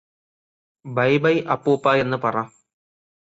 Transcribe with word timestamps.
bye-bye 0.85 1.33
അപ്പൂപ്പാ 1.47 1.93
എന്ന് 1.95 2.17
പറ 2.17 2.35